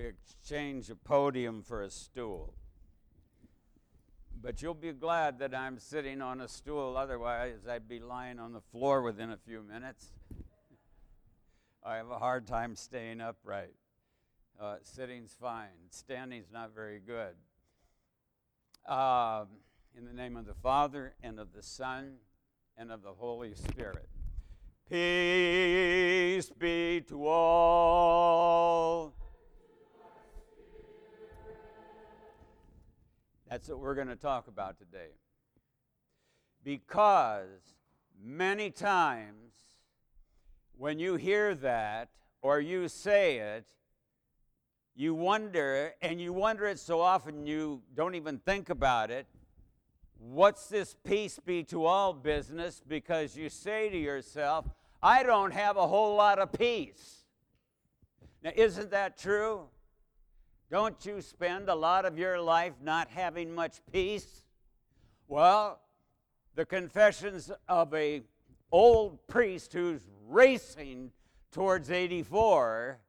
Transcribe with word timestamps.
we 0.00 0.06
exchange 0.06 0.88
a 0.90 0.94
podium 0.94 1.62
for 1.62 1.82
a 1.82 1.90
stool. 1.90 2.54
But 4.40 4.62
you'll 4.62 4.72
be 4.74 4.92
glad 4.92 5.38
that 5.40 5.54
I'm 5.54 5.78
sitting 5.78 6.22
on 6.22 6.40
a 6.40 6.48
stool, 6.48 6.96
otherwise, 6.96 7.66
I'd 7.68 7.88
be 7.88 8.00
lying 8.00 8.38
on 8.38 8.52
the 8.52 8.60
floor 8.60 9.02
within 9.02 9.30
a 9.30 9.36
few 9.36 9.62
minutes. 9.62 10.12
I 11.84 11.96
have 11.96 12.08
a 12.08 12.18
hard 12.18 12.46
time 12.46 12.76
staying 12.76 13.20
upright. 13.20 13.74
Uh, 14.58 14.76
sitting's 14.82 15.36
fine, 15.38 15.88
standing's 15.90 16.50
not 16.50 16.74
very 16.74 17.00
good. 17.00 17.34
Um, 18.90 19.48
in 19.96 20.06
the 20.06 20.14
name 20.14 20.36
of 20.36 20.46
the 20.46 20.54
Father, 20.54 21.14
and 21.22 21.38
of 21.38 21.52
the 21.52 21.62
Son, 21.62 22.16
and 22.76 22.90
of 22.90 23.02
the 23.02 23.12
Holy 23.12 23.54
Spirit. 23.54 24.08
Peace 24.88 26.50
be 26.58 27.02
to 27.08 27.26
all. 27.26 29.19
That's 33.50 33.68
what 33.68 33.80
we're 33.80 33.96
going 33.96 34.06
to 34.06 34.16
talk 34.16 34.46
about 34.46 34.78
today. 34.78 35.10
Because 36.62 37.74
many 38.22 38.70
times 38.70 39.54
when 40.76 41.00
you 41.00 41.16
hear 41.16 41.56
that 41.56 42.10
or 42.42 42.60
you 42.60 42.86
say 42.86 43.38
it, 43.38 43.66
you 44.94 45.14
wonder, 45.14 45.94
and 46.00 46.20
you 46.20 46.32
wonder 46.32 46.66
it 46.66 46.78
so 46.78 47.00
often 47.00 47.44
you 47.44 47.82
don't 47.96 48.14
even 48.14 48.38
think 48.38 48.70
about 48.70 49.10
it. 49.10 49.26
What's 50.18 50.68
this 50.68 50.94
peace 51.02 51.40
be 51.44 51.64
to 51.64 51.86
all 51.86 52.12
business? 52.12 52.80
Because 52.86 53.36
you 53.36 53.48
say 53.48 53.88
to 53.88 53.96
yourself, 53.98 54.66
I 55.02 55.24
don't 55.24 55.52
have 55.52 55.76
a 55.76 55.88
whole 55.88 56.14
lot 56.14 56.38
of 56.38 56.52
peace. 56.52 57.24
Now, 58.44 58.52
isn't 58.54 58.90
that 58.92 59.18
true? 59.18 59.62
Don't 60.70 61.04
you 61.04 61.20
spend 61.20 61.68
a 61.68 61.74
lot 61.74 62.04
of 62.04 62.18
your 62.18 62.40
life 62.40 62.74
not 62.82 63.08
having 63.08 63.54
much 63.54 63.80
peace? 63.92 64.44
Well, 65.26 65.80
the 66.54 66.64
confessions 66.64 67.50
of 67.68 67.92
a 67.94 68.22
old 68.70 69.26
priest 69.26 69.72
who's 69.72 70.02
racing 70.28 71.10
towards 71.50 71.90
84, 71.90 73.00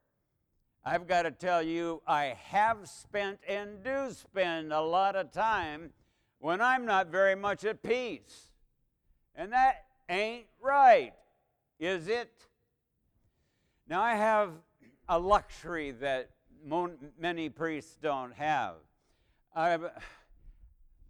I've 0.83 1.07
got 1.07 1.23
to 1.23 1.31
tell 1.31 1.61
you, 1.61 2.01
I 2.07 2.35
have 2.45 2.89
spent 2.89 3.39
and 3.47 3.83
do 3.83 4.11
spend 4.11 4.73
a 4.73 4.81
lot 4.81 5.15
of 5.15 5.31
time 5.31 5.91
when 6.39 6.61
I'm 6.61 6.85
not 6.85 7.07
very 7.07 7.35
much 7.35 7.63
at 7.63 7.83
peace. 7.83 8.51
And 9.35 9.53
that 9.53 9.85
ain't 10.09 10.47
right 10.59 11.13
is 11.81 12.07
it? 12.07 12.31
Now, 13.87 14.03
I 14.03 14.13
have 14.13 14.51
a 15.09 15.17
luxury 15.17 15.91
that 15.91 16.29
many 17.19 17.49
priests 17.49 17.97
don't 18.01 18.33
have. 18.33 18.75
I've, 19.55 19.85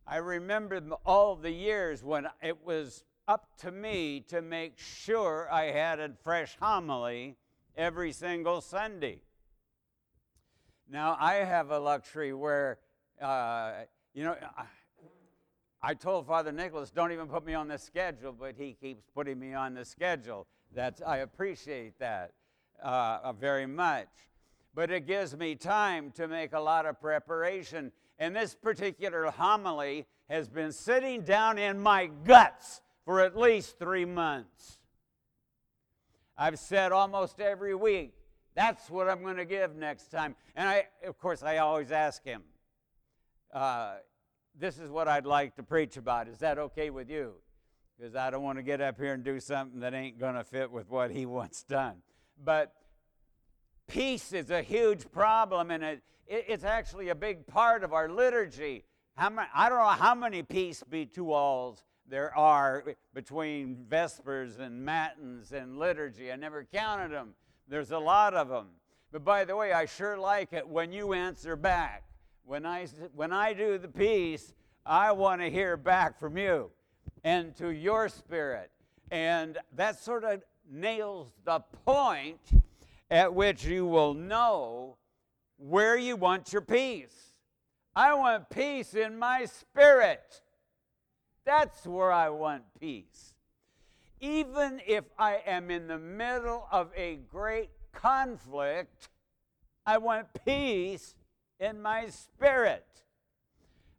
I 0.07 0.17
remember 0.17 0.81
all 1.05 1.35
the 1.35 1.51
years 1.51 2.03
when 2.03 2.27
it 2.41 2.65
was 2.65 3.03
up 3.27 3.57
to 3.59 3.71
me 3.71 4.25
to 4.27 4.41
make 4.41 4.77
sure 4.77 5.47
I 5.51 5.65
had 5.65 5.99
a 5.99 6.11
fresh 6.23 6.57
homily 6.59 7.37
every 7.77 8.11
single 8.11 8.61
Sunday. 8.61 9.21
Now, 10.89 11.15
I 11.19 11.35
have 11.35 11.71
a 11.71 11.79
luxury 11.79 12.33
where, 12.33 12.79
uh, 13.21 13.71
you 14.13 14.23
know, 14.23 14.35
I 15.81 15.93
told 15.93 16.27
Father 16.27 16.51
Nicholas, 16.51 16.91
don't 16.91 17.11
even 17.11 17.27
put 17.27 17.45
me 17.45 17.53
on 17.53 17.67
the 17.67 17.77
schedule, 17.77 18.33
but 18.33 18.55
he 18.57 18.73
keeps 18.73 19.05
putting 19.15 19.39
me 19.39 19.53
on 19.53 19.73
the 19.73 19.85
schedule. 19.85 20.47
That's, 20.75 21.01
I 21.01 21.17
appreciate 21.17 21.97
that 21.99 22.33
uh, 22.83 23.31
very 23.33 23.65
much. 23.65 24.09
But 24.73 24.89
it 24.89 25.05
gives 25.05 25.35
me 25.35 25.55
time 25.55 26.11
to 26.11 26.27
make 26.27 26.53
a 26.53 26.59
lot 26.59 26.85
of 26.85 26.99
preparation. 26.99 27.91
And 28.19 28.35
this 28.35 28.55
particular 28.55 29.25
homily 29.25 30.07
has 30.29 30.47
been 30.47 30.71
sitting 30.71 31.23
down 31.23 31.57
in 31.57 31.79
my 31.79 32.07
guts 32.07 32.81
for 33.03 33.19
at 33.19 33.37
least 33.37 33.77
three 33.79 34.05
months. 34.05 34.79
I've 36.37 36.59
said 36.59 36.91
almost 36.91 37.39
every 37.39 37.75
week, 37.75 38.13
that's 38.55 38.89
what 38.89 39.09
I'm 39.09 39.21
going 39.21 39.37
to 39.37 39.45
give 39.45 39.75
next 39.75 40.07
time. 40.07 40.35
And 40.55 40.67
I, 40.67 40.87
of 41.05 41.17
course, 41.19 41.43
I 41.43 41.57
always 41.57 41.91
ask 41.91 42.23
him, 42.23 42.43
uh, 43.53 43.95
this 44.57 44.79
is 44.79 44.89
what 44.89 45.07
I'd 45.07 45.25
like 45.25 45.55
to 45.55 45.63
preach 45.63 45.97
about. 45.97 46.27
Is 46.27 46.39
that 46.39 46.57
okay 46.57 46.89
with 46.89 47.09
you? 47.09 47.35
because 48.01 48.15
I 48.15 48.31
don't 48.31 48.41
want 48.41 48.57
to 48.57 48.63
get 48.63 48.81
up 48.81 48.97
here 48.97 49.13
and 49.13 49.23
do 49.23 49.39
something 49.39 49.81
that 49.81 49.93
ain't 49.93 50.19
going 50.19 50.33
to 50.33 50.43
fit 50.43 50.71
with 50.71 50.89
what 50.89 51.11
he 51.11 51.25
wants 51.27 51.63
done. 51.63 51.97
But 52.43 52.73
peace 53.91 54.31
is 54.31 54.49
a 54.49 54.61
huge 54.61 55.11
problem, 55.11 55.69
and 55.69 55.83
it, 55.83 56.01
it, 56.25 56.45
it's 56.47 56.63
actually 56.63 57.09
a 57.09 57.15
big 57.15 57.45
part 57.45 57.83
of 57.83 57.91
our 57.91 58.09
liturgy. 58.09 58.85
Many, 59.19 59.47
I 59.53 59.67
don't 59.67 59.79
know 59.79 59.85
how 59.85 60.15
many 60.15 60.43
peace 60.43 60.81
be 60.89 61.05
to 61.07 61.33
alls 61.33 61.83
there 62.07 62.35
are 62.37 62.83
between 63.13 63.85
Vespers 63.89 64.59
and 64.59 64.83
Matins 64.83 65.51
and 65.51 65.77
liturgy. 65.77 66.31
I 66.31 66.37
never 66.37 66.63
counted 66.63 67.11
them. 67.11 67.33
There's 67.67 67.91
a 67.91 67.99
lot 67.99 68.33
of 68.33 68.47
them. 68.47 68.67
But 69.11 69.25
by 69.25 69.43
the 69.43 69.55
way, 69.55 69.73
I 69.73 69.85
sure 69.85 70.17
like 70.17 70.53
it 70.53 70.67
when 70.67 70.93
you 70.93 71.13
answer 71.13 71.55
back. 71.55 72.03
When 72.45 72.65
I, 72.65 72.87
when 73.13 73.33
I 73.33 73.53
do 73.53 73.77
the 73.77 73.87
peace, 73.89 74.53
I 74.85 75.11
want 75.11 75.41
to 75.41 75.49
hear 75.49 75.75
back 75.77 76.17
from 76.19 76.37
you 76.37 76.71
and 77.23 77.55
to 77.57 77.69
your 77.69 78.07
spirit. 78.07 78.71
And 79.11 79.57
that 79.75 79.99
sort 80.01 80.23
of 80.23 80.41
nails 80.69 81.33
the 81.43 81.59
point 81.85 82.39
at 83.11 83.33
which 83.33 83.65
you 83.65 83.85
will 83.85 84.13
know 84.13 84.95
where 85.57 85.97
you 85.97 86.15
want 86.15 86.53
your 86.53 86.61
peace. 86.61 87.33
I 87.93 88.13
want 88.13 88.49
peace 88.49 88.93
in 88.93 89.19
my 89.19 89.45
spirit. 89.45 90.41
That's 91.45 91.85
where 91.85 92.11
I 92.11 92.29
want 92.29 92.63
peace. 92.79 93.35
Even 94.21 94.79
if 94.87 95.03
I 95.19 95.41
am 95.45 95.69
in 95.69 95.87
the 95.87 95.99
middle 95.99 96.67
of 96.71 96.91
a 96.95 97.17
great 97.17 97.71
conflict, 97.91 99.09
I 99.85 99.97
want 99.97 100.27
peace 100.45 101.15
in 101.59 101.81
my 101.81 102.07
spirit. 102.07 102.85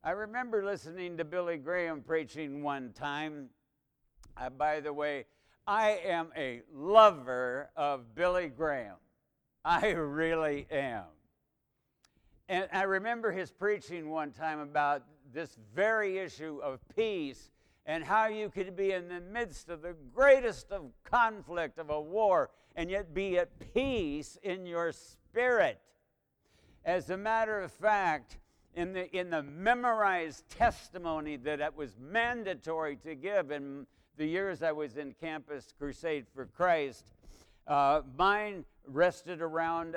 I 0.02 0.12
remember 0.12 0.64
listening 0.64 1.18
to 1.18 1.24
Billy 1.24 1.58
Graham 1.58 2.00
preaching 2.00 2.62
one 2.62 2.92
time. 2.94 3.50
Uh, 4.36 4.48
by 4.48 4.80
the 4.80 4.92
way, 4.92 5.26
I 5.66 6.00
am 6.04 6.32
a 6.36 6.62
lover 6.74 7.70
of 7.76 8.14
Billy 8.14 8.48
Graham. 8.48 8.96
I 9.64 9.90
really 9.90 10.66
am. 10.70 11.04
And 12.48 12.68
I 12.72 12.82
remember 12.82 13.30
his 13.30 13.52
preaching 13.52 14.10
one 14.10 14.32
time 14.32 14.58
about 14.58 15.04
this 15.32 15.56
very 15.74 16.18
issue 16.18 16.60
of 16.62 16.80
peace 16.94 17.50
and 17.86 18.02
how 18.02 18.26
you 18.26 18.50
could 18.50 18.76
be 18.76 18.92
in 18.92 19.08
the 19.08 19.20
midst 19.20 19.68
of 19.68 19.82
the 19.82 19.94
greatest 20.14 20.70
of 20.72 20.90
conflict 21.04 21.78
of 21.78 21.90
a 21.90 22.00
war 22.00 22.50
and 22.74 22.90
yet 22.90 23.14
be 23.14 23.38
at 23.38 23.48
peace 23.72 24.38
in 24.42 24.66
your 24.66 24.92
spirit. 24.92 25.80
As 26.84 27.10
a 27.10 27.16
matter 27.16 27.60
of 27.60 27.70
fact, 27.70 28.38
in 28.74 28.92
the, 28.92 29.10
in 29.16 29.30
the 29.30 29.42
memorized 29.42 30.48
testimony 30.48 31.36
that 31.36 31.60
it 31.60 31.76
was 31.76 31.96
mandatory 32.00 32.96
to 32.96 33.14
give 33.14 33.50
in 33.50 33.86
the 34.16 34.26
years 34.26 34.62
I 34.62 34.72
was 34.72 34.96
in 34.96 35.14
Campus 35.20 35.72
Crusade 35.78 36.26
for 36.34 36.46
Christ, 36.46 37.04
uh, 37.66 38.02
mine 38.16 38.64
rested 38.86 39.40
around 39.40 39.96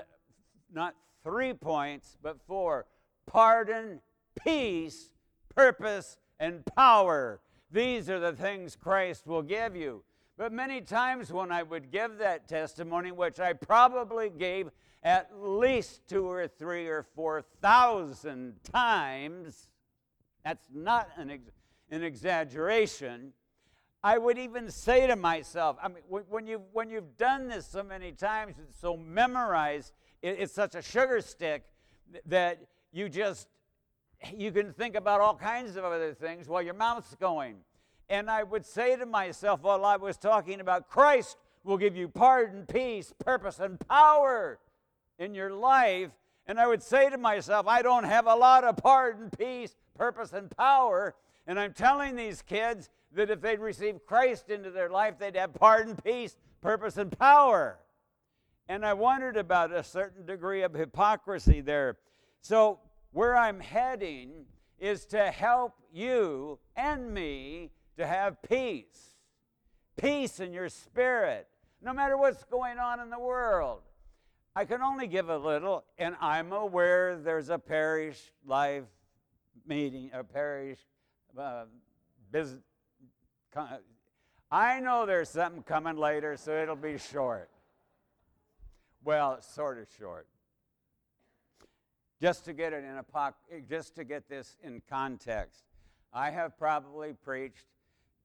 not 0.73 0.95
three 1.23 1.53
points, 1.53 2.17
but 2.21 2.37
four 2.47 2.85
pardon, 3.25 4.01
peace, 4.43 5.09
purpose, 5.55 6.17
and 6.39 6.63
power. 6.75 7.39
These 7.71 8.09
are 8.09 8.19
the 8.19 8.33
things 8.33 8.75
Christ 8.75 9.27
will 9.27 9.41
give 9.41 9.75
you. 9.75 10.03
But 10.37 10.51
many 10.51 10.81
times 10.81 11.31
when 11.31 11.51
I 11.51 11.63
would 11.63 11.91
give 11.91 12.17
that 12.17 12.47
testimony, 12.47 13.11
which 13.11 13.39
I 13.39 13.53
probably 13.53 14.29
gave 14.29 14.69
at 15.03 15.31
least 15.39 16.07
two 16.07 16.29
or 16.29 16.47
three 16.47 16.87
or 16.87 17.03
four 17.03 17.41
thousand 17.61 18.55
times, 18.63 19.69
that's 20.43 20.67
not 20.73 21.09
an, 21.15 21.31
ex- 21.31 21.51
an 21.89 22.03
exaggeration. 22.03 23.33
I 24.05 24.19
would 24.19 24.37
even 24.37 24.69
say 24.69 25.07
to 25.07 25.15
myself, 25.15 25.77
I 25.81 25.87
mean, 25.87 26.03
when, 26.07 26.45
you, 26.45 26.61
when 26.73 26.91
you've 26.91 27.17
done 27.17 27.47
this 27.47 27.65
so 27.65 27.81
many 27.81 28.11
times, 28.11 28.53
it's 28.61 28.79
so 28.79 28.95
memorized, 28.95 29.93
it, 30.21 30.37
it's 30.37 30.53
such 30.53 30.75
a 30.75 30.81
sugar 30.83 31.21
stick 31.21 31.63
that 32.27 32.59
you 32.91 33.09
just, 33.09 33.47
you 34.31 34.51
can 34.51 34.73
think 34.73 34.93
about 34.93 35.21
all 35.21 35.35
kinds 35.35 35.75
of 35.75 35.83
other 35.83 36.13
things 36.13 36.47
while 36.47 36.61
your 36.61 36.75
mouth's 36.75 37.15
going. 37.15 37.55
And 38.07 38.29
I 38.29 38.43
would 38.43 38.63
say 38.63 38.95
to 38.95 39.07
myself 39.07 39.63
while 39.63 39.83
I 39.83 39.95
was 39.95 40.17
talking 40.17 40.59
about 40.59 40.87
Christ 40.87 41.37
will 41.63 41.77
give 41.77 41.95
you 41.95 42.07
pardon, 42.07 42.67
peace, 42.67 43.11
purpose, 43.25 43.59
and 43.59 43.79
power 43.87 44.59
in 45.17 45.33
your 45.33 45.49
life. 45.49 46.11
And 46.45 46.59
I 46.59 46.67
would 46.67 46.83
say 46.83 47.09
to 47.09 47.17
myself, 47.17 47.65
I 47.65 47.81
don't 47.81 48.03
have 48.03 48.27
a 48.27 48.35
lot 48.35 48.65
of 48.65 48.77
pardon, 48.77 49.31
peace, 49.35 49.75
purpose, 49.97 50.31
and 50.31 50.55
power. 50.55 51.15
And 51.47 51.59
I'm 51.59 51.73
telling 51.73 52.15
these 52.15 52.43
kids 52.43 52.91
that 53.15 53.29
if 53.29 53.41
they'd 53.41 53.59
receive 53.59 54.05
Christ 54.05 54.49
into 54.49 54.71
their 54.71 54.89
life, 54.89 55.15
they'd 55.17 55.35
have 55.35 55.53
pardon, 55.53 55.95
peace, 55.95 56.35
purpose, 56.61 56.97
and 56.97 57.17
power. 57.17 57.79
And 58.67 58.85
I 58.85 58.93
wondered 58.93 59.37
about 59.37 59.71
a 59.71 59.83
certain 59.83 60.25
degree 60.25 60.63
of 60.63 60.73
hypocrisy 60.73 61.61
there. 61.61 61.97
So, 62.41 62.79
where 63.11 63.35
I'm 63.35 63.59
heading 63.59 64.45
is 64.79 65.05
to 65.07 65.31
help 65.31 65.73
you 65.93 66.59
and 66.75 67.13
me 67.13 67.71
to 67.97 68.05
have 68.05 68.41
peace. 68.41 69.15
Peace 69.97 70.39
in 70.39 70.51
your 70.51 70.67
spirit, 70.67 71.47
no 71.81 71.93
matter 71.93 72.17
what's 72.17 72.43
going 72.43 72.77
on 72.77 72.99
in 72.99 73.09
the 73.09 73.19
world. 73.19 73.81
I 74.57 74.65
can 74.65 74.81
only 74.81 75.07
give 75.07 75.29
a 75.29 75.37
little, 75.37 75.85
and 75.97 76.15
I'm 76.19 76.51
aware 76.51 77.17
there's 77.17 77.49
a 77.49 77.59
parish 77.59 78.31
life 78.45 78.83
meeting, 79.65 80.11
a 80.13 80.23
parish 80.23 80.79
uh, 81.37 81.65
business. 82.31 82.61
I 84.51 84.79
know 84.79 85.05
there's 85.05 85.29
something 85.29 85.63
coming 85.63 85.97
later, 85.97 86.37
so 86.37 86.61
it'll 86.61 86.75
be 86.75 86.97
short. 86.97 87.49
Well, 89.03 89.41
sort 89.41 89.77
of 89.77 89.87
short. 89.97 90.27
Just 92.21 92.45
to 92.45 92.53
get 92.53 92.73
it 92.73 92.83
in 92.83 92.97
a 92.97 93.33
just 93.69 93.95
to 93.95 94.03
get 94.03 94.29
this 94.29 94.57
in 94.63 94.81
context, 94.89 95.63
I 96.13 96.31
have 96.31 96.57
probably 96.57 97.13
preached 97.13 97.65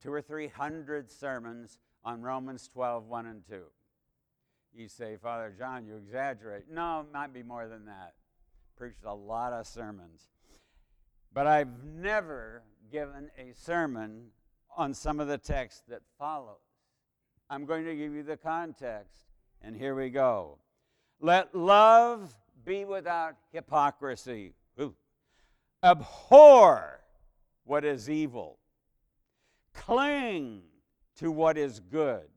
two 0.02 0.12
or 0.12 0.22
three 0.22 0.48
hundred 0.48 1.10
sermons 1.10 1.78
on 2.04 2.22
Romans 2.22 2.68
12, 2.72 3.06
1 3.06 3.26
and 3.26 3.46
2. 3.46 3.62
You 4.74 4.88
say, 4.88 5.16
Father 5.20 5.52
John, 5.56 5.84
you 5.84 5.96
exaggerate. 5.96 6.70
No, 6.70 7.00
it 7.00 7.12
might 7.12 7.34
be 7.34 7.42
more 7.42 7.66
than 7.68 7.84
that. 7.86 8.14
Preached 8.76 9.04
a 9.04 9.14
lot 9.14 9.52
of 9.52 9.66
sermons. 9.66 10.28
But 11.32 11.46
I've 11.46 11.84
never 11.84 12.62
given 12.90 13.30
a 13.36 13.52
sermon 13.54 14.28
on 14.76 14.94
some 14.94 15.20
of 15.20 15.28
the 15.28 15.38
text 15.38 15.82
that 15.88 16.02
follows. 16.18 16.56
I'm 17.48 17.66
going 17.66 17.84
to 17.84 17.96
give 17.96 18.14
you 18.14 18.22
the 18.22 18.36
context, 18.36 19.24
and 19.62 19.76
here 19.76 19.94
we 19.94 20.10
go. 20.10 20.58
Let 21.20 21.54
love 21.54 22.34
be 22.64 22.84
without 22.84 23.36
hypocrisy. 23.52 24.54
Ooh. 24.80 24.94
Abhor 25.82 27.00
what 27.64 27.84
is 27.84 28.10
evil. 28.10 28.58
Cling 29.74 30.62
to 31.16 31.30
what 31.30 31.56
is 31.56 31.80
good. 31.80 32.28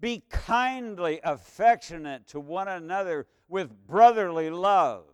Be 0.00 0.22
kindly 0.30 1.20
affectionate 1.24 2.26
to 2.28 2.40
one 2.40 2.68
another 2.68 3.26
with 3.48 3.86
brotherly 3.86 4.50
love, 4.50 5.04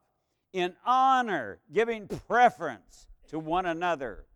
in 0.53 0.75
honor, 0.85 1.61
giving 1.73 2.09
preference 2.09 3.07
to 3.29 3.39
one 3.39 3.65
another, 3.65 4.27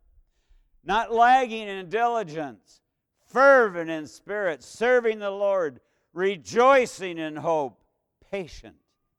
not 0.87 1.13
lagging 1.13 1.69
in 1.69 1.89
diligence, 1.89 2.81
fervent 3.27 3.91
in 3.91 4.07
spirit, 4.07 4.63
serving 4.63 5.19
the 5.19 5.31
Lord, 5.31 5.81
rejoicing 6.13 7.19
in 7.19 7.37
hope, 7.37 7.83
patient 8.31 8.77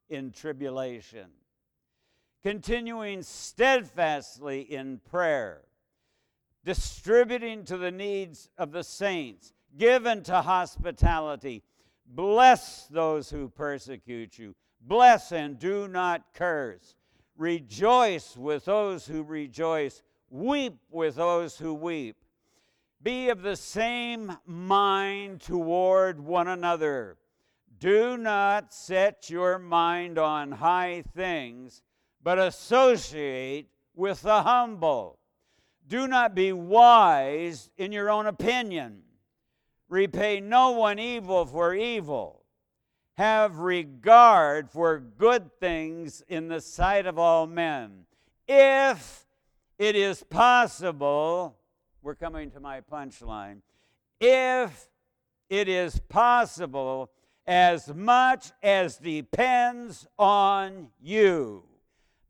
in 0.08 0.32
tribulation, 0.32 1.26
continuing 2.42 3.22
steadfastly 3.22 4.62
in 4.62 4.98
prayer, 5.10 5.60
distributing 6.64 7.64
to 7.64 7.76
the 7.76 7.92
needs 7.92 8.48
of 8.56 8.72
the 8.72 8.82
saints, 8.82 9.52
given 9.76 10.22
to 10.22 10.40
hospitality. 10.40 11.62
Bless 12.06 12.86
those 12.86 13.28
who 13.28 13.50
persecute 13.50 14.38
you. 14.38 14.54
Bless 14.80 15.32
and 15.32 15.58
do 15.58 15.86
not 15.86 16.22
curse. 16.32 16.94
Rejoice 17.36 18.36
with 18.36 18.64
those 18.64 19.06
who 19.06 19.22
rejoice. 19.22 20.02
Weep 20.30 20.78
with 20.90 21.16
those 21.16 21.58
who 21.58 21.72
weep. 21.72 22.16
Be 23.02 23.28
of 23.28 23.42
the 23.42 23.56
same 23.56 24.36
mind 24.44 25.40
toward 25.40 26.20
one 26.20 26.48
another. 26.48 27.16
Do 27.78 28.16
not 28.16 28.74
set 28.74 29.30
your 29.30 29.58
mind 29.58 30.18
on 30.18 30.50
high 30.52 31.04
things, 31.14 31.82
but 32.22 32.38
associate 32.38 33.68
with 33.94 34.22
the 34.22 34.42
humble. 34.42 35.18
Do 35.86 36.08
not 36.08 36.34
be 36.34 36.52
wise 36.52 37.70
in 37.78 37.92
your 37.92 38.10
own 38.10 38.26
opinion. 38.26 39.02
Repay 39.88 40.40
no 40.40 40.72
one 40.72 40.98
evil 40.98 41.46
for 41.46 41.74
evil. 41.74 42.42
Have 43.16 43.58
regard 43.58 44.70
for 44.70 44.98
good 44.98 45.50
things 45.58 46.22
in 46.28 46.48
the 46.48 46.60
sight 46.60 47.06
of 47.06 47.18
all 47.18 47.46
men. 47.46 48.04
If 48.46 49.27
it 49.78 49.94
is 49.94 50.22
possible, 50.24 51.56
we're 52.02 52.14
coming 52.14 52.50
to 52.50 52.60
my 52.60 52.80
punchline. 52.80 53.60
If 54.20 54.88
it 55.48 55.68
is 55.68 56.00
possible, 56.08 57.10
as 57.46 57.92
much 57.94 58.50
as 58.62 58.98
depends 58.98 60.06
on 60.18 60.88
you, 61.00 61.64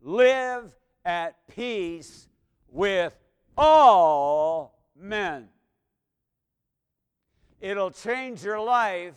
live 0.03 0.77
at 1.05 1.37
peace 1.49 2.29
with 2.71 3.17
all 3.56 4.79
men. 4.97 5.49
It'll 7.61 7.91
change 7.91 8.44
your 8.44 8.61
life 8.61 9.17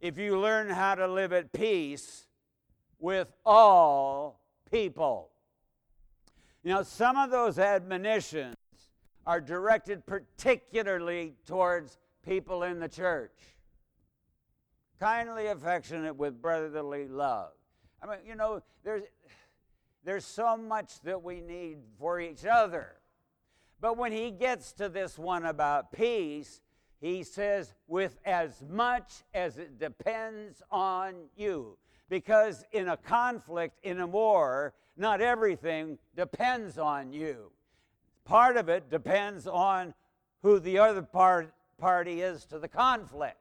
if 0.00 0.18
you 0.18 0.38
learn 0.38 0.68
how 0.68 0.94
to 0.94 1.08
live 1.08 1.32
at 1.32 1.52
peace 1.52 2.26
with 3.00 3.32
all 3.44 4.40
people. 4.70 5.30
You 6.64 6.70
know, 6.70 6.82
some 6.82 7.18
of 7.18 7.30
those 7.30 7.58
admonitions 7.58 8.56
are 9.26 9.38
directed 9.38 10.06
particularly 10.06 11.34
towards 11.46 11.98
people 12.26 12.62
in 12.62 12.80
the 12.80 12.88
church. 12.88 13.38
Kindly 14.98 15.48
affectionate 15.48 16.16
with 16.16 16.40
brotherly 16.40 17.06
love. 17.06 17.50
I 18.02 18.06
mean, 18.06 18.18
you 18.26 18.34
know, 18.34 18.62
there's, 18.82 19.02
there's 20.04 20.24
so 20.24 20.56
much 20.56 21.00
that 21.02 21.22
we 21.22 21.42
need 21.42 21.78
for 21.98 22.18
each 22.18 22.46
other. 22.46 22.96
But 23.78 23.98
when 23.98 24.12
he 24.12 24.30
gets 24.30 24.72
to 24.74 24.88
this 24.88 25.18
one 25.18 25.44
about 25.44 25.92
peace, 25.92 26.62
he 26.98 27.24
says, 27.24 27.74
with 27.86 28.18
as 28.24 28.62
much 28.66 29.12
as 29.34 29.58
it 29.58 29.78
depends 29.78 30.62
on 30.70 31.14
you. 31.36 31.76
Because 32.08 32.64
in 32.72 32.88
a 32.88 32.96
conflict, 32.96 33.78
in 33.82 34.00
a 34.00 34.06
war, 34.06 34.74
not 34.96 35.20
everything 35.20 35.98
depends 36.16 36.78
on 36.78 37.12
you. 37.12 37.50
Part 38.24 38.56
of 38.56 38.68
it 38.68 38.90
depends 38.90 39.46
on 39.46 39.94
who 40.42 40.58
the 40.58 40.78
other 40.78 41.02
part, 41.02 41.52
party 41.78 42.20
is 42.20 42.44
to 42.46 42.58
the 42.58 42.68
conflict. 42.68 43.38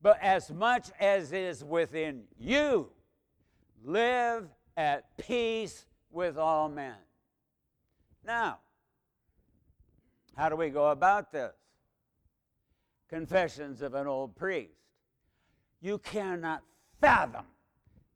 But 0.00 0.18
as 0.20 0.50
much 0.50 0.90
as 1.00 1.32
is 1.32 1.64
within 1.64 2.24
you, 2.38 2.90
live 3.84 4.48
at 4.76 5.16
peace 5.16 5.86
with 6.10 6.36
all 6.36 6.68
men. 6.68 6.96
Now, 8.24 8.58
how 10.36 10.48
do 10.48 10.56
we 10.56 10.70
go 10.70 10.90
about 10.90 11.32
this? 11.32 11.52
Confessions 13.08 13.82
of 13.82 13.94
an 13.94 14.06
Old 14.06 14.34
Priest. 14.34 14.72
You 15.80 15.98
cannot 15.98 16.62
fathom 17.00 17.44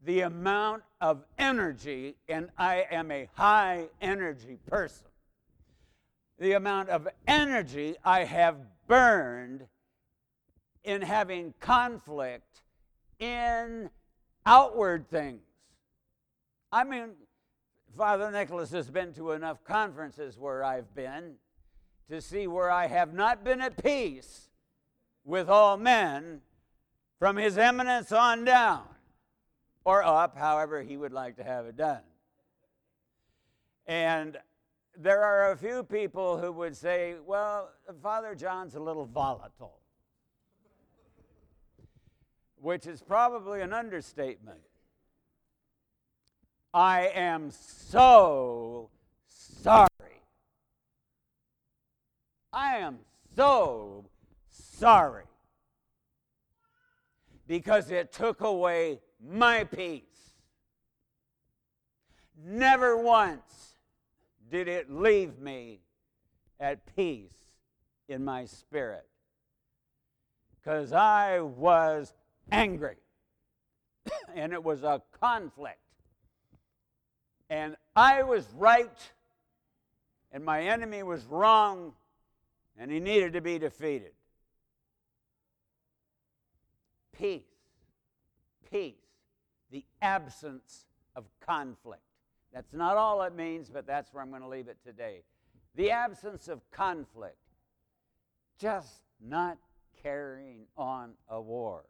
the 0.05 0.21
amount 0.21 0.83
of 1.01 1.25
energy, 1.39 2.17
and 2.29 2.51
I 2.57 2.87
am 2.91 3.11
a 3.11 3.29
high 3.35 3.89
energy 4.01 4.59
person, 4.67 5.07
the 6.39 6.53
amount 6.53 6.89
of 6.89 7.09
energy 7.27 7.97
I 8.05 8.25
have 8.25 8.57
burned 8.87 9.67
in 10.85 11.03
having 11.03 11.53
conflict 11.61 12.63
in 13.19 13.91
outward 14.47 15.09
things. 15.11 15.43
I 16.71 16.85
mean, 16.85 17.11
Father 17.97 18.31
Nicholas 18.31 18.71
has 18.71 18.91
been 18.91 19.13
to 19.15 19.33
enough 19.33 19.65
conferences 19.65 20.39
where 20.39 20.63
I've 20.63 20.95
been 20.95 21.35
to 22.09 22.21
see 22.21 22.47
where 22.47 22.71
I 22.71 22.87
have 22.87 23.13
not 23.13 23.45
been 23.45 23.61
at 23.61 23.83
peace 23.83 24.49
with 25.25 25.49
all 25.49 25.77
men 25.77 26.41
from 27.19 27.37
His 27.37 27.59
Eminence 27.59 28.13
on 28.13 28.45
down 28.45 28.85
or 29.85 30.03
up, 30.05 30.37
however 30.37 30.83
he 30.83 30.97
would 30.97 31.13
like 31.13 31.37
to 31.37 31.45
have 31.45 31.67
it 31.67 31.77
done. 31.77 32.03
And 33.87 34.37
there 34.97 35.23
are 35.23 35.53
a 35.53 35.57
few 35.57 35.83
people 35.83 36.39
who 36.39 36.53
would 36.53 36.77
say, 36.77 37.15
well, 37.25 37.71
Father 38.03 38.35
John's 38.35 38.75
a 38.75 38.81
little 38.81 39.07
volatile, 39.07 39.79
which 42.61 42.87
is 42.87 43.01
probably 43.01 43.63
an 43.63 43.73
understatement. 43.73 44.61
I 46.75 47.07
am 47.15 47.51
so 47.51 48.91
sorry. 49.27 49.89
I 52.53 52.77
am 52.77 52.99
so 53.35 54.05
sorry 54.51 55.25
because 57.49 57.90
it 57.90 58.12
took 58.12 58.43
away 58.43 59.00
my 59.21 59.64
peace. 59.64 60.05
Never 62.40 62.97
once 62.97 63.75
did 64.49 64.69
it 64.69 64.88
leave 64.88 65.40
me 65.40 65.81
at 66.61 66.95
peace 66.95 67.35
in 68.09 68.25
my 68.25 68.45
spirit 68.45 69.09
because 70.57 70.93
I 70.93 71.40
was 71.40 72.14
angry. 72.52 72.97
and 74.35 74.52
it 74.52 74.62
was 74.62 74.83
a 74.83 75.02
conflict. 75.21 75.78
And 77.50 77.76
I 77.97 78.23
was 78.23 78.47
right, 78.57 78.99
and 80.33 80.45
my 80.45 80.62
enemy 80.62 81.02
was 81.02 81.25
wrong, 81.25 81.95
and 82.78 82.90
he 82.90 83.00
needed 83.00 83.33
to 83.33 83.40
be 83.40 83.59
defeated. 83.59 84.12
Peace. 87.19 87.43
Peace. 88.71 88.95
The 89.71 89.85
absence 90.01 90.87
of 91.17 91.25
conflict. 91.41 92.03
That's 92.53 92.73
not 92.73 92.97
all 92.97 93.23
it 93.23 93.35
means, 93.35 93.71
but 93.71 93.87
that's 93.87 94.13
where 94.13 94.23
I'm 94.23 94.31
going 94.31 94.43
to 94.43 94.49
leave 94.49 94.69
it 94.69 94.79
today. 94.85 95.23
The 95.75 95.91
absence 95.91 96.49
of 96.49 96.61
conflict. 96.71 97.37
Just 98.59 99.03
not 99.21 99.59
carrying 100.03 100.67
on 100.77 101.13
a 101.29 101.41
war. 101.41 101.85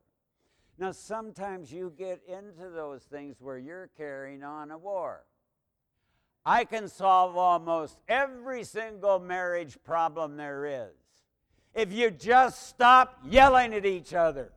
Now, 0.79 0.93
sometimes 0.93 1.73
you 1.73 1.93
get 1.97 2.21
into 2.27 2.71
those 2.71 3.03
things 3.03 3.37
where 3.41 3.59
you're 3.59 3.91
carrying 3.97 4.43
on 4.43 4.71
a 4.71 4.79
war. 4.79 5.25
I 6.47 6.65
can 6.65 6.89
solve 6.89 7.37
almost 7.37 7.99
every 8.09 8.65
single 8.65 9.19
marriage 9.19 9.77
problem 9.85 10.37
there 10.37 10.65
is 10.65 10.95
if 11.75 11.93
you 11.93 12.11
just 12.11 12.69
stop 12.69 13.19
yelling 13.29 13.75
at 13.75 13.85
each 13.85 14.15
other. 14.15 14.53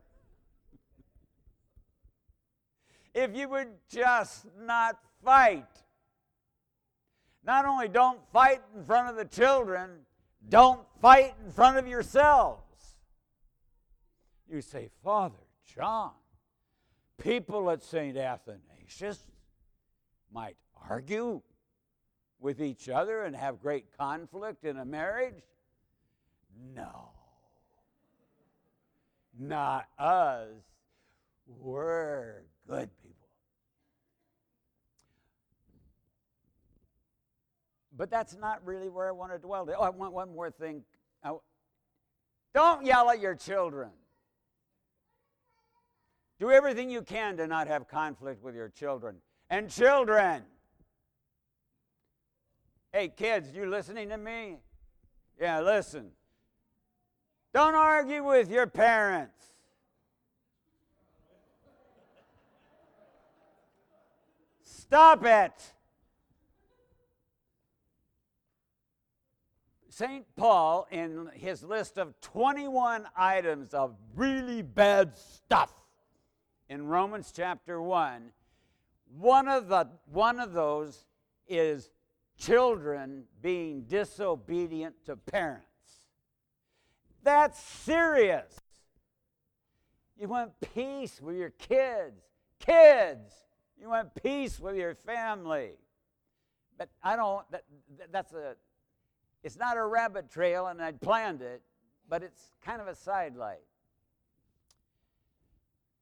If 3.14 3.34
you 3.36 3.48
would 3.48 3.68
just 3.88 4.46
not 4.60 4.98
fight. 5.24 5.66
Not 7.44 7.64
only 7.64 7.88
don't 7.88 8.20
fight 8.32 8.60
in 8.74 8.84
front 8.84 9.08
of 9.08 9.16
the 9.16 9.24
children, 9.24 9.90
don't 10.48 10.82
fight 11.00 11.34
in 11.44 11.50
front 11.50 11.76
of 11.76 11.86
yourselves. 11.86 12.62
You 14.48 14.60
say, 14.60 14.90
Father 15.02 15.34
John, 15.74 16.12
people 17.18 17.70
at 17.70 17.82
St. 17.82 18.16
Athanasius 18.16 19.18
might 20.32 20.56
argue 20.88 21.40
with 22.38 22.60
each 22.60 22.88
other 22.88 23.22
and 23.22 23.34
have 23.34 23.60
great 23.60 23.86
conflict 23.96 24.64
in 24.64 24.76
a 24.78 24.84
marriage? 24.84 25.42
No. 26.74 27.10
Not 29.38 29.86
us. 29.98 30.48
We're 31.46 32.42
good 32.68 32.90
people. 33.02 33.16
But 38.02 38.10
that's 38.10 38.36
not 38.36 38.66
really 38.66 38.88
where 38.88 39.06
I 39.06 39.12
want 39.12 39.30
to 39.30 39.38
dwell. 39.38 39.64
Oh, 39.78 39.80
I 39.80 39.90
want 39.90 40.12
one 40.12 40.34
more 40.34 40.50
thing. 40.50 40.82
Don't 42.52 42.84
yell 42.84 43.08
at 43.08 43.20
your 43.20 43.36
children. 43.36 43.90
Do 46.40 46.50
everything 46.50 46.90
you 46.90 47.02
can 47.02 47.36
to 47.36 47.46
not 47.46 47.68
have 47.68 47.86
conflict 47.86 48.42
with 48.42 48.56
your 48.56 48.70
children. 48.70 49.18
And 49.50 49.70
children, 49.70 50.42
hey 52.92 53.06
kids, 53.06 53.54
you 53.54 53.70
listening 53.70 54.08
to 54.08 54.18
me? 54.18 54.56
Yeah, 55.40 55.60
listen. 55.60 56.10
Don't 57.54 57.76
argue 57.76 58.24
with 58.24 58.50
your 58.50 58.66
parents. 58.66 59.46
Stop 64.64 65.24
it. 65.24 65.52
St. 69.92 70.24
Paul, 70.36 70.86
in 70.90 71.28
his 71.34 71.62
list 71.62 71.98
of 71.98 72.18
21 72.22 73.06
items 73.14 73.74
of 73.74 73.94
really 74.16 74.62
bad 74.62 75.14
stuff 75.18 75.70
in 76.70 76.86
Romans 76.86 77.30
chapter 77.36 77.80
1, 77.82 78.32
one 79.18 79.48
of, 79.48 79.68
the, 79.68 79.86
one 80.10 80.40
of 80.40 80.54
those 80.54 81.04
is 81.46 81.90
children 82.38 83.24
being 83.42 83.82
disobedient 83.82 84.94
to 85.04 85.14
parents. 85.14 85.66
That's 87.22 87.62
serious. 87.62 88.60
You 90.18 90.28
want 90.28 90.52
peace 90.74 91.20
with 91.20 91.36
your 91.36 91.50
kids. 91.50 92.22
Kids, 92.58 93.34
you 93.78 93.90
want 93.90 94.08
peace 94.22 94.58
with 94.58 94.74
your 94.74 94.94
family. 94.94 95.72
But 96.78 96.88
I 97.02 97.14
don't, 97.14 97.44
that, 97.50 97.64
that's 98.10 98.32
a, 98.32 98.56
it's 99.42 99.58
not 99.58 99.76
a 99.76 99.84
rabbit 99.84 100.30
trail, 100.30 100.66
and 100.66 100.80
I'd 100.80 101.00
planned 101.00 101.42
it, 101.42 101.62
but 102.08 102.22
it's 102.22 102.52
kind 102.64 102.80
of 102.80 102.86
a 102.86 102.94
sidelight. 102.94 103.64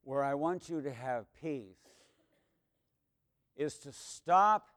Where 0.05 0.23
I 0.23 0.35
want 0.35 0.69
you 0.69 0.81
to 0.83 0.93
have 0.93 1.27
peace 1.41 1.77
is 3.57 3.79
to 3.79 3.93
stop 3.93 4.69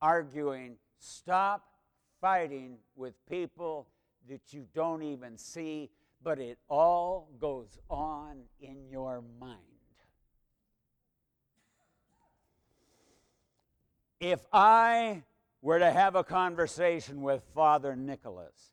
arguing, 0.00 0.76
stop 0.98 1.64
fighting 2.20 2.78
with 2.96 3.14
people 3.28 3.86
that 4.28 4.40
you 4.50 4.66
don't 4.74 5.02
even 5.02 5.38
see, 5.38 5.90
but 6.22 6.38
it 6.38 6.58
all 6.68 7.28
goes 7.40 7.78
on 7.88 8.42
in 8.60 8.88
your 8.90 9.22
mind. 9.40 9.58
If 14.20 14.40
I 14.52 15.22
were 15.68 15.78
to 15.78 15.90
have 15.90 16.16
a 16.16 16.24
conversation 16.24 17.20
with 17.20 17.42
Father 17.54 17.94
Nicholas, 17.94 18.72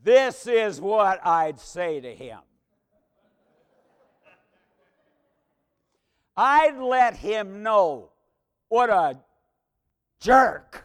this 0.00 0.46
is 0.46 0.80
what 0.80 1.18
I'd 1.26 1.58
say 1.58 2.00
to 2.00 2.14
him. 2.14 2.38
I'd 6.36 6.78
let 6.78 7.16
him 7.16 7.64
know 7.64 8.10
what 8.68 8.90
a 8.90 9.18
jerk. 10.20 10.84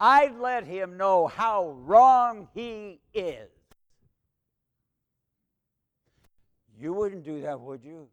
I'd 0.00 0.36
let 0.40 0.64
him 0.64 0.96
know 0.96 1.28
how 1.28 1.68
wrong 1.68 2.48
he 2.54 2.98
is. 3.14 3.48
You 6.76 6.92
wouldn't 6.94 7.22
do 7.22 7.42
that, 7.42 7.60
would 7.60 7.84
you? 7.84 8.08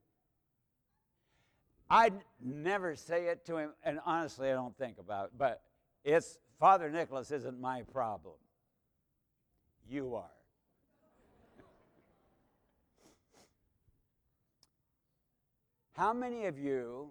I'd 1.89 2.13
never 2.39 2.95
say 2.95 3.27
it 3.27 3.45
to 3.47 3.57
him, 3.57 3.71
and 3.83 3.99
honestly, 4.05 4.49
I 4.49 4.53
don't 4.53 4.77
think 4.77 4.99
about 4.99 5.25
it, 5.25 5.31
but 5.37 5.63
it's 6.03 6.37
Father 6.59 6.91
Nicholas 6.91 7.31
isn't 7.31 7.59
my 7.59 7.81
problem. 7.81 8.35
You 9.89 10.13
are. 10.15 10.29
How 15.93 16.13
many 16.13 16.45
of 16.45 16.59
you, 16.59 17.09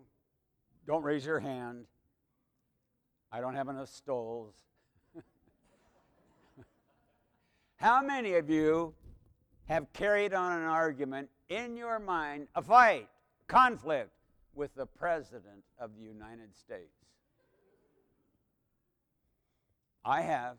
don't 0.86 1.02
raise 1.02 1.26
your 1.26 1.40
hand, 1.40 1.86
I 3.32 3.40
don't 3.40 3.56
have 3.56 3.68
enough 3.68 3.88
stoles. 3.88 4.54
How 7.76 8.00
many 8.00 8.34
of 8.34 8.48
you 8.48 8.94
have 9.66 9.92
carried 9.92 10.32
on 10.32 10.52
an 10.52 10.66
argument 10.66 11.30
in 11.48 11.76
your 11.76 11.98
mind, 11.98 12.46
a 12.54 12.62
fight, 12.62 13.08
conflict, 13.48 14.10
with 14.58 14.74
the 14.74 14.86
President 14.86 15.62
of 15.78 15.92
the 15.96 16.02
United 16.02 16.54
States. 16.56 17.06
I 20.04 20.22
have. 20.22 20.56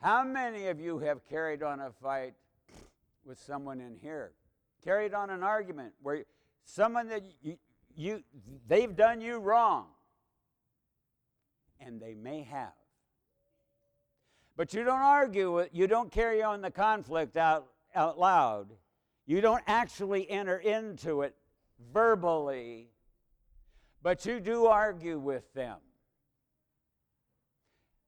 How 0.00 0.24
many 0.24 0.68
of 0.68 0.80
you 0.80 0.98
have 1.00 1.28
carried 1.28 1.62
on 1.62 1.80
a 1.80 1.90
fight 2.02 2.32
with 3.26 3.38
someone 3.38 3.80
in 3.80 3.94
here? 4.00 4.32
Carried 4.82 5.12
on 5.12 5.28
an 5.28 5.42
argument 5.42 5.92
where 6.02 6.24
someone 6.64 7.08
that 7.08 7.24
you, 7.42 7.58
you 7.94 8.22
they've 8.66 8.96
done 8.96 9.20
you 9.20 9.38
wrong 9.38 9.88
and 11.78 12.00
they 12.00 12.14
may 12.14 12.42
have. 12.42 12.72
But 14.56 14.72
you 14.72 14.82
don't 14.82 15.00
argue 15.00 15.58
it, 15.58 15.70
you 15.74 15.86
don't 15.86 16.10
carry 16.10 16.42
on 16.42 16.62
the 16.62 16.70
conflict 16.70 17.36
out, 17.36 17.66
out 17.94 18.18
loud. 18.18 18.68
You 19.26 19.42
don't 19.42 19.62
actually 19.66 20.28
enter 20.30 20.56
into 20.56 21.20
it 21.22 21.34
verbally, 21.92 22.88
but 24.02 24.26
you 24.26 24.40
do 24.40 24.66
argue 24.66 25.18
with 25.18 25.52
them. 25.54 25.78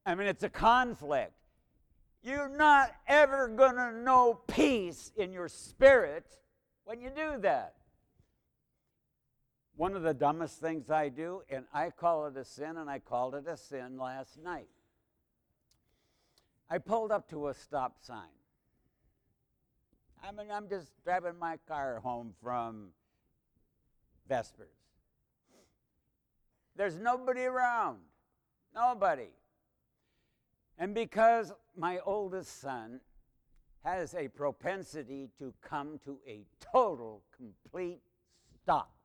I 0.05 0.15
mean, 0.15 0.27
it's 0.27 0.43
a 0.43 0.49
conflict. 0.49 1.33
You're 2.23 2.49
not 2.49 2.91
ever 3.07 3.47
going 3.47 3.75
to 3.75 3.91
know 3.91 4.41
peace 4.47 5.11
in 5.15 5.31
your 5.31 5.47
spirit 5.47 6.25
when 6.85 7.01
you 7.01 7.09
do 7.09 7.39
that. 7.41 7.75
One 9.75 9.95
of 9.95 10.03
the 10.03 10.13
dumbest 10.13 10.59
things 10.59 10.91
I 10.91 11.09
do, 11.09 11.41
and 11.49 11.65
I 11.73 11.89
call 11.89 12.27
it 12.27 12.37
a 12.37 12.45
sin, 12.45 12.77
and 12.77 12.89
I 12.89 12.99
called 12.99 13.33
it 13.35 13.47
a 13.47 13.57
sin 13.57 13.97
last 13.97 14.37
night. 14.37 14.67
I 16.69 16.77
pulled 16.77 17.11
up 17.11 17.29
to 17.29 17.47
a 17.47 17.53
stop 17.53 17.97
sign. 18.01 18.29
I 20.23 20.31
mean, 20.31 20.47
I'm 20.51 20.69
just 20.69 20.91
driving 21.03 21.39
my 21.39 21.57
car 21.67 21.99
home 21.99 22.33
from 22.43 22.89
Vespers. 24.31 24.71
There's 26.77 26.97
nobody 26.97 27.41
around. 27.41 27.97
Nobody. 28.73 29.27
And 30.77 30.95
because 30.95 31.51
my 31.75 31.99
oldest 32.05 32.61
son 32.61 33.01
has 33.83 34.15
a 34.15 34.29
propensity 34.29 35.29
to 35.37 35.53
come 35.61 35.99
to 36.05 36.17
a 36.25 36.45
total, 36.71 37.23
complete 37.35 37.99
stop 38.63 38.95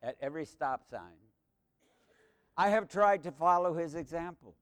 at 0.00 0.16
every 0.20 0.44
stop 0.44 0.84
sign. 0.88 1.18
I 2.56 2.68
have 2.68 2.88
tried 2.88 3.24
to 3.24 3.32
follow 3.32 3.74
his 3.74 3.96
example 3.96 4.54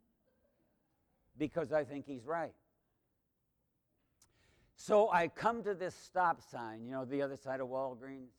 because 1.36 1.74
I 1.74 1.84
think 1.84 2.06
he's 2.06 2.24
right. 2.24 2.54
So 4.76 5.10
I 5.10 5.28
come 5.28 5.62
to 5.64 5.74
this 5.74 5.94
stop 5.94 6.40
sign, 6.40 6.86
you 6.86 6.92
know, 6.92 7.04
the 7.04 7.20
other 7.20 7.36
side 7.36 7.60
of 7.60 7.68
Walgreens, 7.68 8.30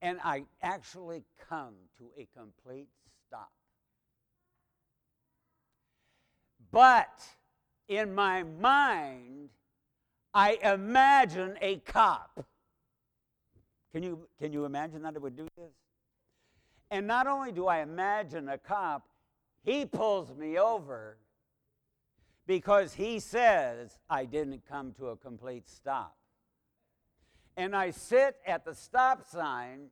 and 0.00 0.18
I 0.22 0.44
actually 0.62 1.22
come 1.48 1.74
to 1.98 2.10
a 2.16 2.26
complete 2.36 2.88
stop. 3.26 3.50
But 6.70 7.22
in 7.88 8.14
my 8.14 8.42
mind, 8.42 9.48
I 10.34 10.58
imagine 10.62 11.56
a 11.60 11.76
cop. 11.78 12.44
Can 13.92 14.02
you, 14.02 14.28
can 14.38 14.52
you 14.52 14.64
imagine 14.66 15.02
that 15.02 15.16
it 15.16 15.22
would 15.22 15.36
do 15.36 15.48
this? 15.56 15.72
And 16.90 17.06
not 17.06 17.26
only 17.26 17.52
do 17.52 17.66
I 17.66 17.80
imagine 17.80 18.48
a 18.48 18.58
cop, 18.58 19.08
he 19.62 19.84
pulls 19.84 20.34
me 20.34 20.58
over 20.58 21.18
because 22.46 22.94
he 22.94 23.20
says 23.20 23.98
I 24.08 24.24
didn't 24.24 24.62
come 24.68 24.92
to 24.92 25.08
a 25.08 25.16
complete 25.16 25.68
stop. 25.68 26.16
And 27.58 27.76
I 27.76 27.90
sit 27.90 28.36
at 28.46 28.64
the 28.64 28.74
stop 28.74 29.28
sign 29.28 29.90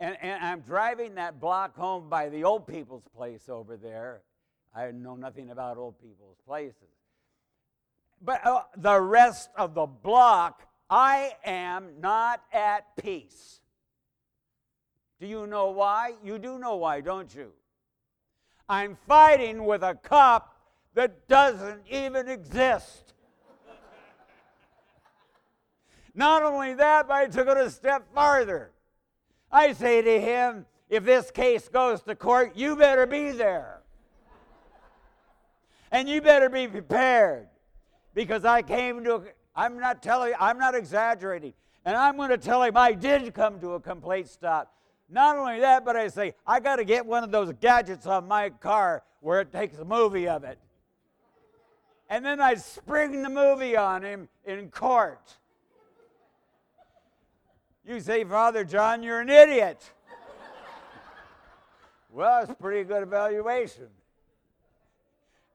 and, 0.00 0.16
and 0.20 0.44
I'm 0.44 0.60
driving 0.60 1.14
that 1.14 1.40
block 1.40 1.76
home 1.76 2.08
by 2.08 2.28
the 2.28 2.44
old 2.44 2.66
people's 2.66 3.06
place 3.16 3.48
over 3.48 3.76
there. 3.76 4.22
I 4.74 4.90
know 4.90 5.14
nothing 5.14 5.50
about 5.50 5.76
old 5.76 6.00
people's 6.00 6.38
places. 6.46 6.88
But 8.20 8.44
uh, 8.44 8.62
the 8.76 9.00
rest 9.00 9.50
of 9.56 9.74
the 9.74 9.86
block, 9.86 10.66
I 10.90 11.36
am 11.44 12.00
not 12.00 12.42
at 12.52 12.96
peace. 12.96 13.60
Do 15.20 15.26
you 15.26 15.46
know 15.46 15.70
why? 15.70 16.14
You 16.24 16.38
do 16.38 16.58
know 16.58 16.76
why, 16.76 17.00
don't 17.00 17.32
you? 17.34 17.52
I'm 18.68 18.96
fighting 19.06 19.64
with 19.64 19.82
a 19.82 19.94
cop 19.94 20.56
that 20.94 21.28
doesn't 21.28 21.82
even 21.88 22.28
exist. 22.28 23.13
Not 26.14 26.42
only 26.42 26.74
that, 26.74 27.08
but 27.08 27.14
I 27.14 27.26
took 27.26 27.48
it 27.48 27.56
a 27.56 27.70
step 27.70 28.06
farther. 28.14 28.70
I 29.50 29.72
say 29.72 30.02
to 30.02 30.20
him, 30.20 30.66
if 30.88 31.04
this 31.04 31.30
case 31.30 31.68
goes 31.68 32.02
to 32.02 32.14
court, 32.14 32.56
you 32.56 32.76
better 32.76 33.06
be 33.06 33.30
there. 33.30 33.80
And 35.90 36.08
you 36.08 36.20
better 36.20 36.48
be 36.48 36.66
prepared 36.66 37.48
because 38.14 38.44
I 38.44 38.62
came 38.62 39.04
to, 39.04 39.22
I'm 39.54 39.78
not 39.78 40.02
telling 40.02 40.34
I'm 40.38 40.58
not 40.58 40.74
exaggerating. 40.74 41.52
And 41.84 41.96
I'm 41.96 42.16
going 42.16 42.30
to 42.30 42.38
tell 42.38 42.62
him 42.62 42.76
I 42.76 42.92
did 42.92 43.32
come 43.34 43.60
to 43.60 43.74
a 43.74 43.80
complete 43.80 44.28
stop. 44.28 44.72
Not 45.08 45.36
only 45.36 45.60
that, 45.60 45.84
but 45.84 45.96
I 45.96 46.08
say, 46.08 46.34
I 46.46 46.60
got 46.60 46.76
to 46.76 46.84
get 46.84 47.04
one 47.04 47.22
of 47.22 47.30
those 47.30 47.52
gadgets 47.60 48.06
on 48.06 48.26
my 48.26 48.50
car 48.50 49.02
where 49.20 49.40
it 49.40 49.52
takes 49.52 49.78
a 49.78 49.84
movie 49.84 50.26
of 50.26 50.44
it. 50.44 50.58
And 52.08 52.24
then 52.24 52.40
I 52.40 52.54
spring 52.54 53.22
the 53.22 53.28
movie 53.28 53.76
on 53.76 54.02
him 54.02 54.28
in 54.44 54.70
court. 54.70 55.36
You 57.86 58.00
say, 58.00 58.24
Father 58.24 58.64
John, 58.64 59.02
you're 59.02 59.20
an 59.20 59.28
idiot. 59.28 59.92
well, 62.10 62.42
it's 62.42 62.54
pretty 62.58 62.84
good 62.84 63.02
evaluation. 63.02 63.88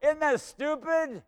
Isn't 0.01 0.19
that 0.19 0.39
stupid? 0.39 1.24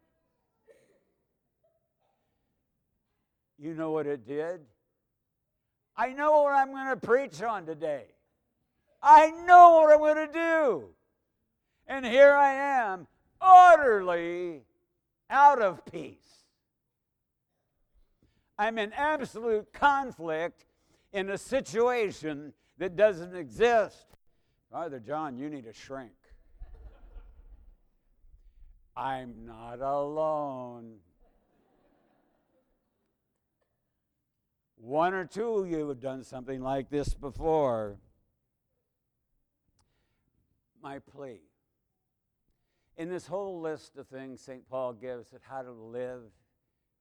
You 3.58 3.74
know 3.74 3.92
what 3.92 4.06
it 4.06 4.28
did? 4.28 4.62
I 5.98 6.14
know 6.14 6.44
what 6.44 6.54
I'm 6.54 6.72
going 6.72 6.90
to 6.90 6.98
preach 6.98 7.42
on 7.42 7.66
today. 7.66 8.06
I 9.02 9.32
know 9.46 9.82
what 9.82 9.94
I'm 9.94 10.00
going 10.00 10.28
to 10.28 10.34
do. 10.34 10.86
And 11.88 12.06
here 12.06 12.32
I 12.32 12.54
am, 12.54 13.08
utterly 13.42 14.62
out 15.30 15.62
of 15.62 15.84
peace. 15.86 16.18
I'm 18.58 18.78
in 18.78 18.94
absolute 18.94 19.74
conflict 19.74 20.66
in 21.14 21.30
a 21.30 21.38
situation 21.38 22.54
that 22.78 22.96
doesn't 22.96 23.36
exist. 23.36 24.08
Father 24.72 25.00
John, 25.00 25.38
you 25.38 25.50
need 25.50 25.66
to 25.66 25.74
shrink. 25.74 26.12
I'm 28.96 29.46
not 29.46 29.80
alone. 29.80 30.96
One 34.78 35.14
or 35.14 35.26
two 35.26 35.54
of 35.56 35.70
you 35.70 35.88
have 35.90 36.00
done 36.00 36.24
something 36.24 36.62
like 36.62 36.90
this 36.90 37.14
before. 37.14 37.98
My 40.82 41.00
plea. 41.00 41.42
In 42.98 43.10
this 43.10 43.28
whole 43.28 43.62
list 43.62 43.98
of 43.98 44.08
things 44.08 44.42
St. 44.42 44.68
Paul 44.70 44.94
gives 44.94 45.34
at 45.34 45.42
how 45.48 45.62
to 45.62 45.72
live 45.72 46.24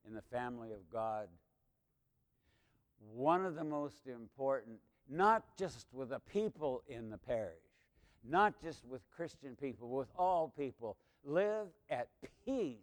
in 0.07 0.13
the 0.13 0.21
family 0.21 0.71
of 0.71 0.89
God, 0.91 1.27
one 3.13 3.45
of 3.45 3.55
the 3.55 3.63
most 3.63 4.07
important, 4.07 4.77
not 5.09 5.43
just 5.57 5.87
with 5.93 6.09
the 6.09 6.19
people 6.19 6.83
in 6.87 7.09
the 7.09 7.17
parish, 7.17 7.63
not 8.27 8.53
just 8.61 8.85
with 8.85 9.01
Christian 9.15 9.55
people, 9.55 9.89
with 9.89 10.09
all 10.17 10.53
people, 10.57 10.97
live 11.23 11.67
at 11.89 12.07
peace. 12.45 12.77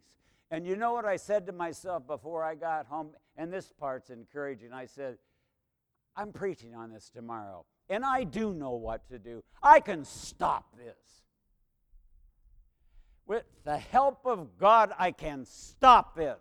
And 0.51 0.65
you 0.65 0.75
know 0.75 0.93
what 0.93 1.05
I 1.05 1.15
said 1.15 1.45
to 1.47 1.51
myself 1.51 2.05
before 2.07 2.43
I 2.43 2.55
got 2.55 2.87
home? 2.87 3.11
And 3.37 3.51
this 3.53 3.71
part's 3.79 4.09
encouraging. 4.09 4.73
I 4.73 4.85
said, 4.85 5.17
I'm 6.15 6.33
preaching 6.33 6.75
on 6.75 6.91
this 6.91 7.09
tomorrow, 7.09 7.65
and 7.89 8.03
I 8.03 8.23
do 8.25 8.53
know 8.53 8.71
what 8.71 9.07
to 9.09 9.19
do. 9.19 9.43
I 9.63 9.79
can 9.79 10.03
stop 10.03 10.75
this. 10.75 10.97
With 13.25 13.43
the 13.63 13.77
help 13.77 14.25
of 14.25 14.57
God, 14.57 14.91
I 14.97 15.11
can 15.11 15.45
stop 15.45 16.15
this. 16.15 16.39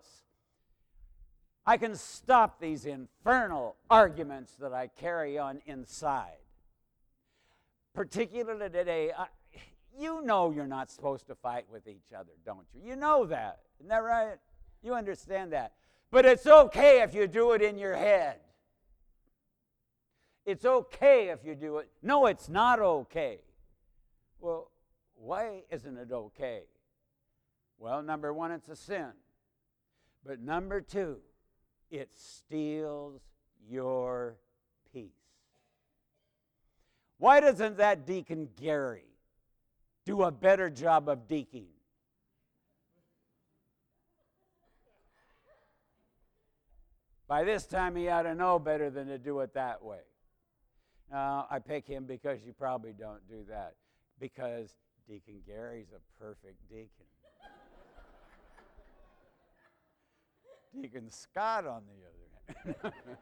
I 1.69 1.77
can 1.77 1.97
stop 1.97 2.61
these 2.61 2.87
infernal 2.87 3.77
arguments 3.91 4.55
that 4.59 4.73
I 4.73 4.87
carry 4.87 5.37
on 5.37 5.61
inside. 5.67 6.39
Particularly 7.93 8.71
today, 8.71 9.13
I, 9.13 9.27
you 9.95 10.23
know 10.25 10.51
you're 10.51 10.67
not 10.67 10.91
supposed 10.91 11.27
to 11.27 11.35
fight 11.35 11.67
with 11.71 11.87
each 11.87 12.15
other, 12.19 12.33
don't 12.47 12.65
you? 12.73 12.89
You 12.89 12.97
know 12.97 13.27
that. 13.27 13.59
Isn't 13.81 13.91
that 13.91 14.03
right? 14.03 14.39
You 14.83 14.95
understand 14.95 15.53
that. 15.53 15.75
But 16.11 16.25
it's 16.25 16.47
okay 16.47 17.03
if 17.03 17.13
you 17.13 17.27
do 17.27 17.53
it 17.53 17.61
in 17.61 17.77
your 17.77 17.95
head. 17.95 18.37
It's 20.47 20.65
okay 20.65 21.29
if 21.29 21.45
you 21.45 21.55
do 21.55 21.77
it. 21.79 21.91
No, 22.03 22.25
it's 22.25 22.49
not 22.49 22.81
okay. 22.81 23.43
Well, 24.41 24.71
why 25.17 25.65
isn't 25.71 25.99
it 25.99 26.13
okay? 26.13 26.63
Well, 27.79 28.03
number 28.03 28.33
one, 28.33 28.53
it's 28.53 28.71
a 28.71 28.77
sin. 28.77 29.09
But 30.25 30.41
number 30.41 30.81
two, 30.81 31.19
it 31.91 32.11
steals 32.15 33.21
your 33.69 34.37
peace. 34.93 35.11
Why 37.19 37.41
doesn't 37.41 37.79
that 37.79 38.07
deacon 38.07 38.49
Gary 38.61 39.05
do 40.05 40.23
a 40.23 40.31
better 40.31 40.71
job 40.71 41.09
of 41.09 41.27
deaking? 41.27 41.67
By 47.27 47.45
this 47.45 47.67
time, 47.67 47.95
he 47.95 48.09
ought 48.09 48.23
to 48.23 48.35
know 48.35 48.59
better 48.59 48.89
than 48.89 49.09
to 49.09 49.19
do 49.19 49.41
it 49.41 49.53
that 49.53 49.85
way. 49.85 50.01
Now, 51.11 51.47
I 51.51 51.59
pick 51.59 51.87
him 51.87 52.05
because 52.05 52.39
you 52.45 52.55
probably 52.55 52.93
don't 52.99 53.27
do 53.29 53.45
that, 53.51 53.75
because 54.19 54.75
Deacon 55.07 55.43
Gary's 55.47 55.89
a 55.95 56.23
perfect 56.23 56.57
deacon. 56.71 57.07
Deacon 60.75 61.11
Scott, 61.11 61.67
on 61.67 61.83
the 61.87 62.73
other 62.73 62.79
hand. 62.83 62.95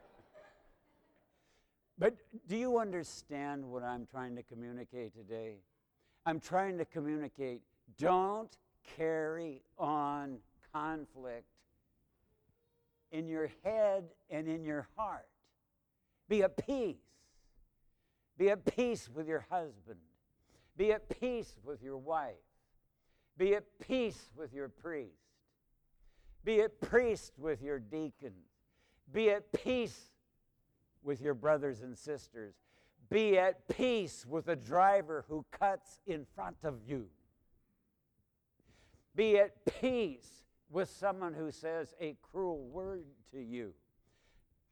but 1.97 2.15
do 2.47 2.55
you 2.55 2.77
understand 2.77 3.65
what 3.65 3.83
I'm 3.83 4.05
trying 4.05 4.35
to 4.35 4.43
communicate 4.43 5.13
today? 5.15 5.57
I'm 6.25 6.39
trying 6.39 6.77
to 6.77 6.85
communicate 6.85 7.61
don't 7.97 8.55
carry 8.97 9.61
on 9.77 10.37
conflict 10.73 11.45
in 13.11 13.27
your 13.27 13.49
head 13.63 14.05
and 14.29 14.47
in 14.47 14.63
your 14.63 14.87
heart. 14.95 15.27
Be 16.27 16.43
at 16.43 16.57
peace. 16.57 16.97
Be 18.37 18.49
at 18.49 18.65
peace 18.65 19.09
with 19.13 19.27
your 19.27 19.45
husband. 19.49 19.99
Be 20.75 20.91
at 20.91 21.07
peace 21.19 21.55
with 21.63 21.81
your 21.81 21.97
wife. 21.97 22.35
Be 23.37 23.55
at 23.55 23.65
peace 23.79 24.29
with 24.35 24.53
your 24.53 24.69
priest. 24.69 25.26
Be 26.43 26.61
at 26.61 26.79
peace 26.91 27.31
with 27.37 27.61
your 27.61 27.79
deacon. 27.79 28.33
Be 29.11 29.31
at 29.31 29.51
peace 29.51 30.11
with 31.03 31.21
your 31.21 31.33
brothers 31.33 31.81
and 31.81 31.97
sisters. 31.97 32.55
Be 33.09 33.37
at 33.37 33.67
peace 33.69 34.25
with 34.27 34.45
the 34.45 34.55
driver 34.55 35.25
who 35.29 35.45
cuts 35.51 35.99
in 36.05 36.25
front 36.35 36.57
of 36.63 36.81
you. 36.85 37.07
Be 39.15 39.39
at 39.39 39.53
peace 39.81 40.43
with 40.69 40.89
someone 40.89 41.33
who 41.33 41.51
says 41.51 41.93
a 41.99 42.15
cruel 42.21 42.59
word 42.65 43.05
to 43.31 43.41
you. 43.41 43.73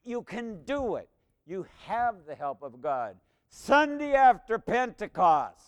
You 0.04 0.22
can 0.22 0.64
do 0.64 0.96
it. 0.96 1.10
You 1.48 1.66
have 1.86 2.26
the 2.28 2.36
help 2.36 2.62
of 2.62 2.82
God. 2.82 3.16
Sunday 3.50 4.14
after 4.14 4.60
Pentecost, 4.60 5.64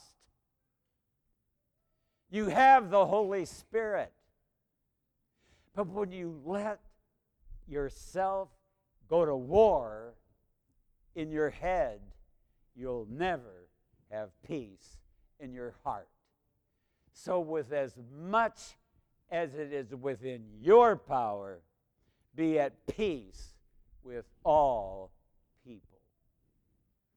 you 2.30 2.48
have 2.50 2.90
the 2.90 3.06
Holy 3.06 3.46
Spirit. 3.46 4.12
But 5.78 5.90
when 5.90 6.12
you 6.12 6.42
let 6.44 6.80
yourself 7.68 8.50
go 9.08 9.26
to 9.26 9.36
war 9.36 10.16
in 11.14 11.30
your 11.30 11.52
head, 11.52 12.00
you'll 12.76 13.06
never 13.12 13.70
have 14.10 14.30
peace 14.42 14.98
in 15.40 15.54
your 15.54 15.76
heart. 15.84 16.10
So, 17.14 17.40
with 17.40 17.72
as 17.72 17.94
much 18.12 18.60
as 19.30 19.54
it 19.54 19.72
is 19.72 19.94
within 19.94 20.46
your 20.60 20.96
power, 20.96 21.60
be 22.34 22.60
at 22.60 22.88
peace 22.88 23.54
with 24.02 24.26
all 24.44 25.12